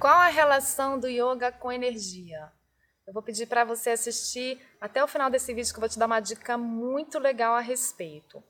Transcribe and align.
Qual 0.00 0.14
a 0.14 0.28
relação 0.28 0.98
do 0.98 1.06
yoga 1.06 1.52
com 1.52 1.70
energia? 1.70 2.50
Eu 3.06 3.12
vou 3.12 3.22
pedir 3.22 3.44
para 3.44 3.64
você 3.64 3.90
assistir 3.90 4.58
até 4.80 5.04
o 5.04 5.06
final 5.06 5.28
desse 5.28 5.52
vídeo 5.52 5.70
que 5.70 5.76
eu 5.76 5.82
vou 5.82 5.90
te 5.90 5.98
dar 5.98 6.06
uma 6.06 6.20
dica 6.20 6.56
muito 6.56 7.18
legal 7.18 7.54
a 7.54 7.60
respeito. 7.60 8.42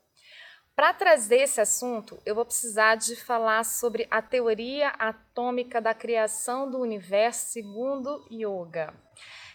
Para 0.77 0.95
trazer 0.95 1.39
esse 1.39 1.61
assunto, 1.61 2.23
eu 2.25 2.37
vou 2.37 2.45
precisar 2.45 2.95
de 2.95 3.17
falar 3.17 3.65
sobre 3.65 4.07
a 4.13 4.23
teoria 4.23 4.91
atômica 4.91 5.81
da 5.81 5.93
criação 5.93 6.71
do 6.71 6.79
universo 6.79 7.51
segundo 7.51 8.25
yoga. 8.31 8.95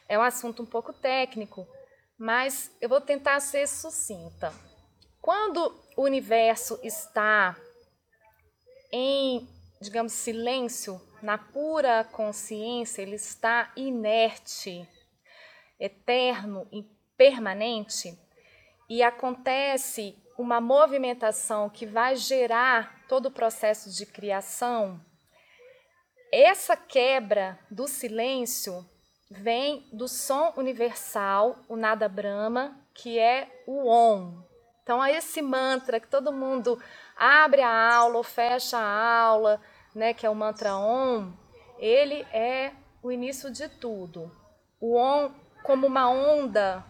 É 0.09 0.19
um 0.19 0.21
assunto 0.21 0.63
um 0.63 0.65
pouco 0.65 0.91
técnico, 0.91 1.65
mas 2.17 2.75
eu 2.81 2.89
vou 2.89 2.99
tentar 2.99 3.39
ser 3.39 3.69
sucinta. 3.69 4.53
Quando 5.21 5.73
o 5.95 6.01
universo 6.01 6.77
está 6.83 7.55
em, 8.91 9.47
digamos, 9.81 10.13
silêncio, 10.13 11.01
na 11.21 11.37
pura 11.37 12.03
consciência, 12.03 13.01
ele 13.01 13.15
está 13.15 13.71
inerte, 13.75 14.87
eterno 15.79 16.67
e 16.71 16.83
permanente, 17.17 18.17
e 18.89 19.01
acontece 19.01 20.15
uma 20.37 20.59
movimentação 20.59 21.69
que 21.69 21.85
vai 21.85 22.15
gerar 22.15 23.05
todo 23.07 23.27
o 23.27 23.31
processo 23.31 23.89
de 23.89 24.05
criação, 24.05 25.01
essa 26.37 26.75
quebra 26.75 27.57
do 27.71 27.87
silêncio 27.87 28.85
vem 29.31 29.87
do 29.93 30.05
som 30.05 30.53
universal, 30.57 31.57
o 31.69 31.77
nada 31.77 32.09
brahma, 32.09 32.77
que 32.93 33.17
é 33.17 33.47
o 33.65 33.87
Om. 33.87 34.43
Então, 34.85 35.03
é 35.03 35.17
esse 35.17 35.41
mantra 35.41 35.99
que 35.99 36.07
todo 36.07 36.31
mundo 36.31 36.79
abre 37.17 37.63
a 37.63 37.95
aula 37.95 38.17
ou 38.17 38.23
fecha 38.23 38.77
a 38.77 39.19
aula, 39.19 39.59
né, 39.95 40.13
que 40.13 40.27
é 40.27 40.29
o 40.29 40.35
mantra 40.35 40.75
Om, 40.75 41.33
ele 41.79 42.21
é 42.31 42.71
o 43.01 43.11
início 43.11 43.49
de 43.51 43.67
tudo. 43.67 44.31
O 44.79 44.95
Om, 44.95 45.31
como 45.63 45.87
uma 45.87 46.07
onda, 46.07 46.85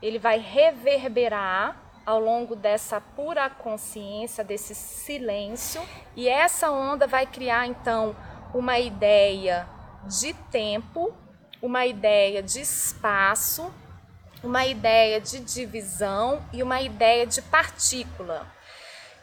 ele 0.00 0.18
vai 0.18 0.38
reverberar 0.38 1.76
ao 2.06 2.18
longo 2.18 2.56
dessa 2.56 3.02
pura 3.02 3.50
consciência, 3.50 4.42
desse 4.42 4.74
silêncio, 4.74 5.86
e 6.16 6.30
essa 6.30 6.70
onda 6.70 7.06
vai 7.06 7.26
criar 7.26 7.66
então 7.66 8.16
uma 8.54 8.78
ideia 8.78 9.68
de 10.06 10.32
tempo, 10.50 11.14
uma 11.60 11.84
ideia 11.84 12.42
de 12.42 12.62
espaço, 12.62 13.70
uma 14.46 14.64
ideia 14.64 15.20
de 15.20 15.40
divisão 15.40 16.42
e 16.52 16.62
uma 16.62 16.80
ideia 16.80 17.26
de 17.26 17.42
partícula, 17.42 18.46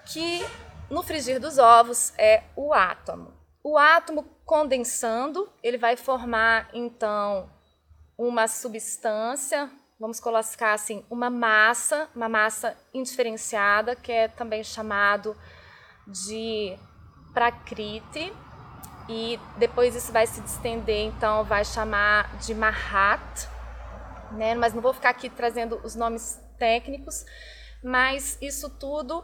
que 0.06 0.46
no 0.90 1.02
frigir 1.02 1.40
dos 1.40 1.58
ovos 1.58 2.14
é 2.18 2.44
o 2.56 2.74
átomo. 2.74 3.34
O 3.64 3.78
átomo 3.78 4.24
condensando, 4.46 5.50
ele 5.64 5.78
vai 5.78 5.96
formar 5.96 6.70
então 6.74 7.50
uma 8.18 8.48
substância 8.48 9.70
vamos 10.00 10.20
colocar 10.20 10.74
assim, 10.74 11.06
uma 11.10 11.30
massa, 11.30 12.10
uma 12.14 12.28
massa 12.28 12.76
indiferenciada, 12.94 13.96
que 13.96 14.12
é 14.12 14.28
também 14.28 14.62
chamado 14.62 15.34
de 16.06 16.78
prakriti, 17.34 18.34
e 19.08 19.40
depois 19.56 19.96
isso 19.96 20.12
vai 20.12 20.28
se 20.28 20.42
estender, 20.42 21.06
então 21.06 21.46
vai 21.46 21.64
chamar 21.64 22.38
de 22.38 22.54
mahat, 22.54 23.48
né? 24.34 24.56
Mas 24.56 24.74
não 24.74 24.82
vou 24.82 24.94
ficar 24.94 25.10
aqui 25.10 25.30
trazendo 25.30 25.80
os 25.84 25.96
nomes 25.96 26.40
técnicos, 26.58 27.26
mas 27.84 28.38
isso 28.42 28.70
tudo 28.70 29.24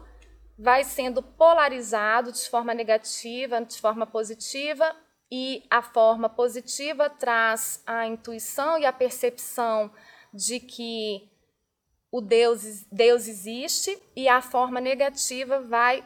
vai 0.58 0.84
sendo 0.84 1.24
polarizado 1.24 2.32
de 2.32 2.50
forma 2.50 2.74
negativa, 2.74 3.62
de 3.62 3.80
forma 3.80 4.06
positiva, 4.06 4.96
e 5.32 5.64
a 5.70 5.82
forma 5.82 6.28
positiva 6.28 7.10
traz 7.10 7.84
a 7.86 8.06
intuição 8.06 8.78
e 8.78 8.86
a 8.86 8.92
percepção 8.92 9.92
de 10.34 10.60
que 10.60 11.30
o 12.12 12.20
Deus, 12.20 12.86
Deus 12.92 13.28
existe 13.28 13.98
e 14.16 14.28
a 14.28 14.42
forma 14.42 14.82
negativa 14.82 15.62
vai 15.62 16.04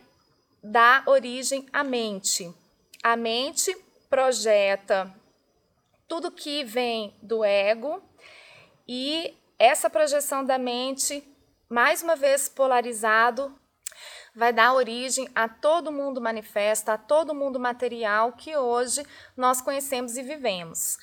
dar 0.62 1.08
origem 1.08 1.66
à 1.72 1.84
mente. 1.84 2.54
A 3.02 3.16
mente 3.16 3.76
projeta 4.10 5.14
tudo 6.08 6.32
que 6.32 6.64
vem 6.64 7.16
do 7.22 7.44
ego 7.44 8.04
e 8.88 9.38
essa 9.58 9.90
projeção 9.90 10.44
da 10.44 10.58
mente, 10.58 11.24
mais 11.70 12.02
uma 12.04 12.16
vez 12.16 12.50
polarizado, 12.50 13.58
vai 14.36 14.52
dar 14.52 14.74
origem 14.74 15.30
a 15.34 15.48
todo 15.48 15.92
mundo 15.92 16.20
manifesto, 16.20 16.90
a 16.90 16.98
todo 16.98 17.36
mundo 17.36 17.60
material 17.60 18.34
que 18.34 18.56
hoje 18.56 19.06
nós 19.38 19.62
conhecemos 19.62 20.18
e 20.18 20.24
vivemos. 20.24 20.98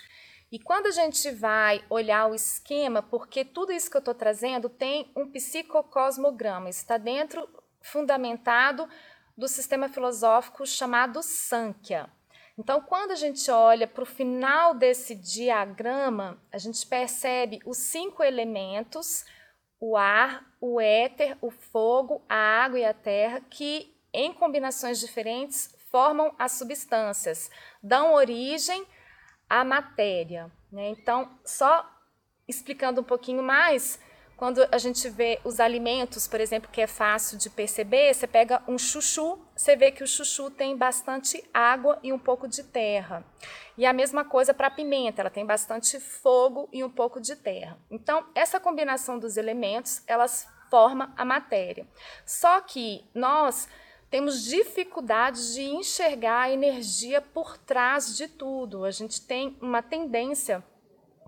E 0.53 0.59
quando 0.59 0.87
a 0.87 0.91
gente 0.91 1.31
vai 1.31 1.85
olhar 1.89 2.27
o 2.27 2.35
esquema, 2.35 3.03
porque 3.03 3.45
tudo 3.45 3.73
isso 3.73 3.89
que 3.89 3.97
eu 3.97 4.01
estou 4.01 4.15
trazendo 4.15 4.69
tem 4.69 5.11
um 5.15 5.31
psicocosmograma, 5.31 6.69
está 6.69 6.99
dentro, 6.99 7.49
fundamentado 7.81 8.89
do 9.37 9.47
sistema 9.47 9.89
filosófico 9.89 10.67
chamado 10.67 11.23
Sankhya. 11.23 12.11
Então, 12.59 12.81
quando 12.81 13.13
a 13.13 13.17
gente 13.17 13.51
olha 13.51 13.87
para 13.87 14.03
o 14.03 14.07
final 14.07 14.75
desse 14.75 15.15
diagrama, 15.15 16.41
a 16.53 16.59
gente 16.59 16.87
percebe 16.87 17.61
os 17.65 17.79
cinco 17.79 18.23
elementos: 18.23 19.25
o 19.81 19.97
ar, 19.97 20.45
o 20.61 20.81
éter, 20.81 21.37
o 21.41 21.51
fogo, 21.51 22.23
a 22.29 22.37
água 22.37 22.79
e 22.79 22.85
a 22.85 22.95
terra, 22.95 23.41
que 23.49 23.97
em 24.13 24.33
combinações 24.33 24.99
diferentes 24.99 25.75
formam 25.91 26.35
as 26.39 26.53
substâncias, 26.53 27.51
dão 27.83 28.15
origem 28.15 28.87
a 29.49 29.65
matéria. 29.65 30.51
Né? 30.71 30.91
Então, 30.91 31.39
só 31.45 31.89
explicando 32.47 33.01
um 33.01 33.05
pouquinho 33.05 33.43
mais, 33.43 34.01
quando 34.41 34.67
a 34.73 34.79
gente 34.79 35.07
vê 35.11 35.39
os 35.45 35.61
alimentos, 35.61 36.27
por 36.27 36.41
exemplo, 36.41 36.71
que 36.73 36.81
é 36.81 36.87
fácil 36.87 37.37
de 37.37 37.51
perceber, 37.51 38.15
você 38.15 38.27
pega 38.27 38.63
um 38.67 38.79
chuchu, 38.79 39.39
você 39.55 39.77
vê 39.77 39.91
que 39.91 40.03
o 40.03 40.07
chuchu 40.07 40.51
tem 40.51 40.75
bastante 40.75 41.45
água 41.53 41.99
e 42.03 42.11
um 42.11 42.19
pouco 42.19 42.49
de 42.49 42.65
terra. 42.65 43.23
E 43.77 43.85
a 43.85 43.93
mesma 43.93 44.25
coisa 44.25 44.55
para 44.55 44.69
a 44.69 44.71
pimenta, 44.71 45.21
ela 45.21 45.29
tem 45.29 45.45
bastante 45.45 46.01
fogo 46.01 46.71
e 46.73 46.83
um 46.83 46.89
pouco 46.89 47.21
de 47.21 47.37
terra. 47.37 47.77
Então, 47.91 48.25
essa 48.35 48.59
combinação 48.59 49.19
dos 49.19 49.37
elementos, 49.37 50.03
elas 50.07 50.49
forma 50.71 51.13
a 51.19 51.25
matéria. 51.25 51.87
Só 52.25 52.63
que 52.63 53.05
nós 53.15 53.69
temos 54.09 54.45
dificuldade 54.45 55.53
de 55.53 55.65
enxergar 55.65 56.45
a 56.45 56.51
energia 56.51 57.21
por 57.21 57.59
trás 57.59 58.17
de 58.17 58.27
tudo. 58.27 58.87
A 58.87 58.91
gente 58.91 59.21
tem 59.21 59.55
uma 59.61 59.83
tendência 59.83 60.65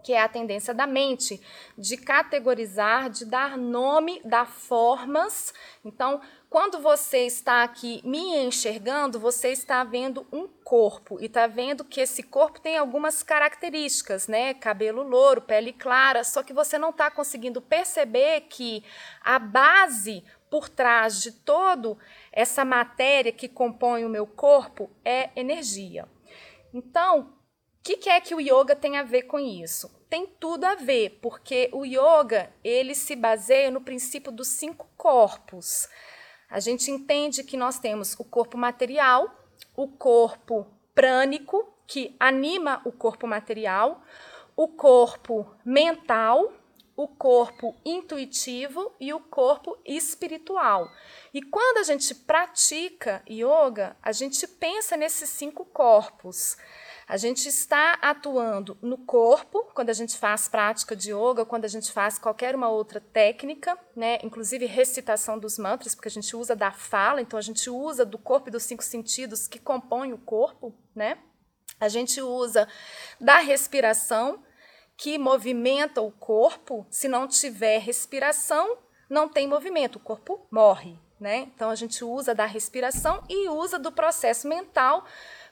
que 0.03 0.13
é 0.13 0.21
a 0.21 0.29
tendência 0.29 0.75
da 0.75 0.87
mente 0.87 1.41
de 1.77 1.97
categorizar, 1.97 3.09
de 3.09 3.25
dar 3.25 3.57
nome, 3.57 4.21
dar 4.25 4.47
formas. 4.47 5.55
Então, 5.85 6.21
quando 6.51 6.81
você 6.81 7.21
está 7.27 7.63
aqui 7.63 8.03
me 8.05 8.37
enxergando, 8.45 9.19
você 9.19 9.49
está 9.49 9.83
vendo 9.85 10.27
um 10.31 10.47
corpo 10.47 11.19
e 11.21 11.25
está 11.27 11.47
vendo 11.47 11.85
que 11.85 12.01
esse 12.01 12.23
corpo 12.23 12.61
tem 12.61 12.77
algumas 12.77 13.23
características, 13.23 14.29
né? 14.29 14.53
Cabelo 14.53 15.03
louro, 15.03 15.41
pele 15.41 15.73
clara, 15.73 16.25
só 16.25 16.43
que 16.43 16.53
você 16.53 16.77
não 16.77 16.91
está 16.91 17.11
conseguindo 17.11 17.63
perceber 17.63 18.43
que 18.43 18.85
a 19.25 19.39
base 19.39 20.23
por 20.51 20.69
trás 20.69 21.23
de 21.23 21.33
todo 21.33 21.97
essa 22.31 22.63
matéria 22.63 23.33
que 23.33 23.49
compõe 23.49 24.05
o 24.05 24.11
meu 24.11 24.27
corpo 24.27 24.91
é 25.03 25.31
energia. 25.35 26.07
Então, 26.75 27.33
o 27.83 27.85
que, 27.85 27.97
que, 27.97 28.09
é 28.09 28.21
que 28.21 28.33
o 28.33 28.41
yoga 28.41 28.77
tem 28.77 28.97
a 28.97 29.03
ver 29.03 29.23
com 29.23 29.41
isso? 29.41 29.91
Tem 30.09 30.25
tudo 30.25 30.65
a 30.65 30.77
ver, 30.77 31.19
porque 31.21 31.69
o 31.73 31.85
yoga 31.85 32.55
ele 32.63 32.95
se 32.95 33.17
baseia 33.17 33.73
no 33.73 33.81
princípio 33.81 34.31
dos 34.31 34.47
cinco 34.47 34.89
corpos. 34.97 35.89
A 36.49 36.61
gente 36.61 36.93
entende 36.93 37.43
que 37.43 37.57
nós 37.57 37.81
temos 37.81 38.15
o 38.21 38.25
corpo 38.25 38.57
material, 38.57 39.29
o 39.75 39.89
corpo 39.89 40.65
prânico, 40.95 41.75
que 41.85 42.15
anima 42.21 42.81
o 42.85 42.93
corpo 42.93 43.27
material, 43.27 44.01
o 44.55 44.69
corpo 44.69 45.53
mental, 45.65 46.53
o 46.95 47.09
corpo 47.09 47.75
intuitivo 47.85 48.95
e 49.01 49.13
o 49.13 49.19
corpo 49.19 49.77
espiritual. 49.85 50.89
E 51.35 51.43
quando 51.43 51.79
a 51.79 51.83
gente 51.83 52.15
pratica 52.15 53.25
yoga, 53.29 53.97
a 54.01 54.13
gente 54.13 54.47
pensa 54.47 54.97
nesses 54.97 55.31
cinco 55.31 55.65
corpos. 55.65 56.57
A 57.07 57.17
gente 57.17 57.49
está 57.49 57.95
atuando 58.01 58.79
no 58.81 58.97
corpo, 58.97 59.65
quando 59.75 59.91
a 59.91 59.95
gente 59.95 60.17
faz 60.17 60.49
prática 60.49 60.95
de 60.95 61.13
yoga, 61.13 61.45
quando 61.45 61.65
a 61.65 61.69
gente 61.69 61.91
faz 61.91 62.19
qualquer 62.19 62.55
uma 62.55 62.69
outra 62.69 63.01
técnica, 63.01 63.77
né? 63.95 64.19
inclusive 64.23 64.67
recitação 64.67 65.39
dos 65.39 65.59
mantras, 65.59 65.95
porque 65.95 66.09
a 66.09 66.11
gente 66.11 66.35
usa 66.37 66.55
da 66.55 66.71
fala, 66.71 67.21
então 67.21 67.39
a 67.39 67.43
gente 67.43 67.69
usa 67.69 68.05
do 68.05 68.19
corpo 68.19 68.49
e 68.49 68.53
dos 68.53 68.63
cinco 68.63 68.85
sentidos 68.85 69.49
que 69.49 69.59
compõem 69.59 70.13
o 70.13 70.19
corpo. 70.19 70.75
Né? 70.95 71.19
A 71.81 71.89
gente 71.89 72.21
usa 72.21 72.69
da 73.21 73.39
respiração, 73.39 74.43
que 74.97 75.19
movimenta 75.19 76.01
o 76.01 76.13
corpo, 76.13 76.87
se 76.89 77.09
não 77.09 77.27
tiver 77.27 77.79
respiração, 77.79 78.79
não 79.11 79.29
tem 79.29 79.49
movimento, 79.49 79.97
o 79.97 80.01
corpo 80.01 80.47
morre. 80.51 80.97
Né? 81.19 81.51
Então 81.55 81.71
a 81.71 81.75
gente 81.75 82.05
usa 82.05 82.35
da 82.35 82.47
respiração 82.47 83.23
e 83.29 83.49
usa 83.49 83.79
do 83.79 83.93
processo 83.93 84.49
mental 84.49 85.05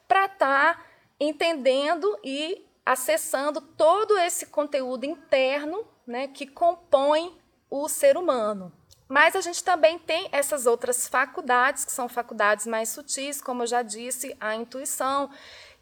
para 0.07 0.27
estar 0.27 0.77
tá 0.77 0.90
entendendo 1.21 2.19
e 2.25 2.65
acessando 2.85 3.61
todo 3.61 4.19
esse 4.19 4.47
conteúdo 4.47 5.05
interno 5.05 5.87
né, 6.07 6.27
que 6.27 6.47
compõe 6.47 7.39
o 7.71 7.89
ser 7.89 8.17
humano. 8.17 8.73
Mas 9.07 9.35
a 9.35 9.41
gente 9.41 9.63
também 9.63 9.99
tem 9.99 10.29
essas 10.31 10.67
outras 10.67 11.09
faculdades, 11.09 11.85
que 11.85 11.93
são 11.93 12.09
faculdades 12.09 12.67
mais 12.67 12.91
sutis, 12.91 13.41
como 13.41 13.65
eu 13.65 13.67
já 13.67 13.83
disse, 13.83 14.37
a 14.41 14.55
intuição. 14.55 15.29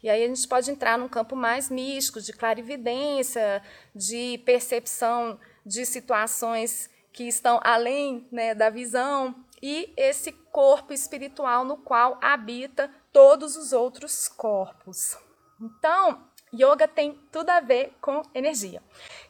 E 0.01 0.09
aí 0.09 0.23
a 0.23 0.27
gente 0.27 0.47
pode 0.47 0.71
entrar 0.71 0.97
num 0.97 1.07
campo 1.07 1.35
mais 1.35 1.69
místico, 1.69 2.19
de 2.19 2.33
clarividência, 2.33 3.61
de 3.93 4.39
percepção 4.45 5.39
de 5.65 5.85
situações 5.85 6.89
que 7.13 7.25
estão 7.25 7.59
além 7.63 8.27
né, 8.31 8.55
da 8.55 8.69
visão, 8.69 9.35
e 9.61 9.93
esse 9.97 10.31
corpo 10.31 10.93
espiritual 10.93 11.65
no 11.65 11.77
qual 11.77 12.17
habita 12.21 12.89
todos 13.11 13.55
os 13.55 13.73
outros 13.73 14.27
corpos. 14.27 15.17
Então, 15.61 16.27
yoga 16.53 16.87
tem 16.87 17.13
tudo 17.31 17.49
a 17.49 17.59
ver 17.59 17.93
com 18.01 18.21
energia. 18.33 18.81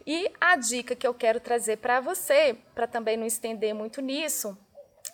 E 0.05 0.31
a 0.39 0.55
dica 0.55 0.95
que 0.95 1.07
eu 1.07 1.13
quero 1.13 1.39
trazer 1.39 1.77
para 1.77 1.99
você, 1.99 2.57
para 2.73 2.87
também 2.87 3.17
não 3.17 3.25
estender 3.25 3.73
muito 3.73 4.01
nisso, 4.01 4.57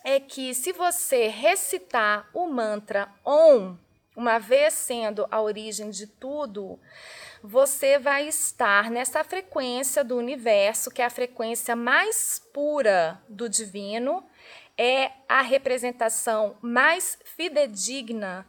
é 0.04 0.20
que 0.20 0.54
se 0.54 0.72
você 0.72 1.26
recitar 1.26 2.28
o 2.32 2.46
mantra 2.46 3.08
Om, 3.24 3.76
uma 4.16 4.38
vez 4.38 4.72
sendo 4.72 5.26
a 5.30 5.40
origem 5.40 5.90
de 5.90 6.06
tudo, 6.06 6.78
você 7.42 7.98
vai 7.98 8.26
estar 8.26 8.90
nessa 8.90 9.22
frequência 9.22 10.02
do 10.02 10.16
universo, 10.16 10.90
que 10.90 11.02
é 11.02 11.04
a 11.04 11.10
frequência 11.10 11.76
mais 11.76 12.40
pura 12.52 13.20
do 13.28 13.48
divino, 13.48 14.24
é 14.78 15.10
a 15.28 15.42
representação 15.42 16.56
mais 16.62 17.18
fidedigna 17.24 18.46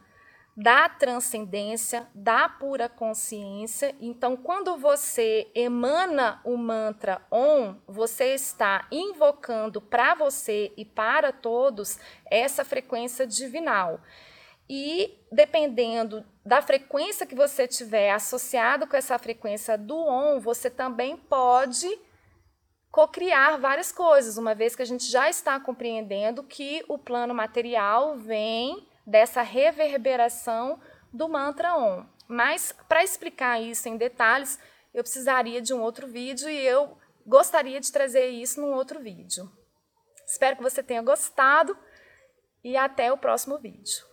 da 0.60 0.88
transcendência, 0.88 2.08
da 2.12 2.48
pura 2.48 2.88
consciência. 2.88 3.94
Então, 4.00 4.36
quando 4.36 4.76
você 4.76 5.48
emana 5.54 6.40
o 6.44 6.56
mantra 6.56 7.22
Om, 7.30 7.76
você 7.86 8.34
está 8.34 8.88
invocando 8.90 9.80
para 9.80 10.16
você 10.16 10.72
e 10.76 10.84
para 10.84 11.30
todos 11.30 12.00
essa 12.28 12.64
frequência 12.64 13.24
divinal. 13.24 14.00
E 14.68 15.16
dependendo 15.30 16.26
da 16.44 16.60
frequência 16.60 17.24
que 17.24 17.36
você 17.36 17.68
tiver 17.68 18.10
associado 18.10 18.88
com 18.88 18.96
essa 18.96 19.16
frequência 19.16 19.78
do 19.78 19.96
Om, 19.96 20.40
você 20.40 20.68
também 20.68 21.16
pode 21.16 21.86
cocriar 22.90 23.60
várias 23.60 23.92
coisas, 23.92 24.36
uma 24.36 24.56
vez 24.56 24.74
que 24.74 24.82
a 24.82 24.86
gente 24.86 25.04
já 25.04 25.30
está 25.30 25.60
compreendendo 25.60 26.42
que 26.42 26.84
o 26.88 26.98
plano 26.98 27.32
material 27.32 28.16
vem 28.16 28.88
dessa 29.08 29.40
reverberação 29.40 30.78
do 31.10 31.28
mantra 31.28 31.74
Om. 31.74 32.04
Mas 32.28 32.74
para 32.86 33.02
explicar 33.02 33.58
isso 33.58 33.88
em 33.88 33.96
detalhes, 33.96 34.58
eu 34.92 35.02
precisaria 35.02 35.62
de 35.62 35.72
um 35.72 35.80
outro 35.80 36.06
vídeo 36.06 36.48
e 36.48 36.58
eu 36.58 36.96
gostaria 37.26 37.80
de 37.80 37.90
trazer 37.90 38.28
isso 38.28 38.60
num 38.60 38.72
outro 38.74 39.00
vídeo. 39.00 39.50
Espero 40.26 40.56
que 40.56 40.62
você 40.62 40.82
tenha 40.82 41.00
gostado 41.00 41.76
e 42.62 42.76
até 42.76 43.10
o 43.10 43.16
próximo 43.16 43.58
vídeo. 43.58 44.06